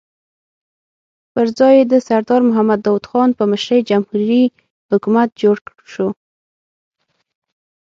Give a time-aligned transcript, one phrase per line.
[1.33, 4.43] پر ځای یې د سردار محمد داؤد خان په مشرۍ جمهوري
[4.91, 5.55] حکومت جوړ
[5.91, 6.07] شو.